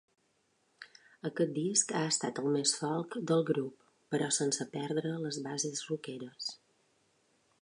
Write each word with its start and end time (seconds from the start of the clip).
Aquest 1.29 1.53
disc 1.57 1.93
ha 1.99 2.01
estat 2.13 2.41
el 2.43 2.49
més 2.57 2.73
folk 2.79 3.19
del 3.33 3.47
grup, 3.53 3.87
però 4.15 4.33
sense 4.41 4.71
perdre 4.81 5.17
les 5.29 5.43
bases 5.51 5.89
rockeres. 5.93 6.55